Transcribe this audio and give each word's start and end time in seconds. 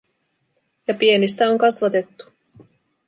Ja 0.87 0.93
pienistä 0.95 1.49
on 1.49 1.57
kasvatettu. 1.57 2.25